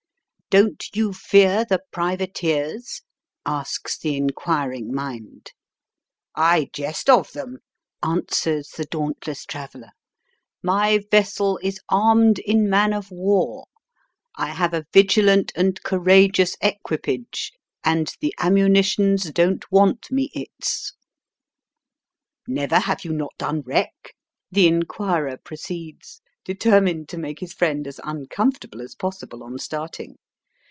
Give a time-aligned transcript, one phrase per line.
[0.61, 3.03] "Don't you fear the privateers?"
[3.45, 5.53] asks the inquiring mind."
[6.53, 7.59] I jest of them,"
[8.03, 9.91] answers the dauntless traveller."
[10.61, 13.67] My vessel is armed in man of war.
[14.35, 17.53] I have a vigilant and courageous equipage,
[17.85, 20.97] and the ammunitions don't want me its." '^
[22.53, 24.15] Never have you not done wreck?"
[24.51, 30.17] the inquirer proceeds, determined to make his friend as uncomfortable as possible on starting.